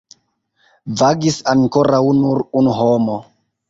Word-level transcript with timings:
Vagis 1.03 1.39
ankoraŭ 1.55 2.03
nur 2.25 2.45
unu 2.63 2.79
homo. 2.83 3.25